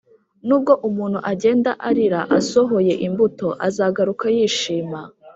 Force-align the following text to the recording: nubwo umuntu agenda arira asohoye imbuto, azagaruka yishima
nubwo 0.47 0.73
umuntu 0.87 1.19
agenda 1.31 1.71
arira 1.89 2.21
asohoye 2.39 2.93
imbuto, 3.07 3.47
azagaruka 3.67 4.25
yishima 4.35 4.99